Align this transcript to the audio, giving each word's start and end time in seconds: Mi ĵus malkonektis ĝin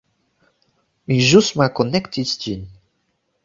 Mi 1.11 1.19
ĵus 1.33 1.51
malkonektis 1.63 2.35
ĝin 2.47 2.69